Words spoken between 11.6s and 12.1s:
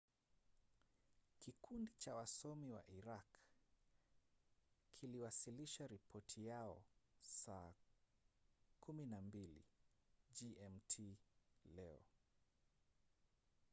leo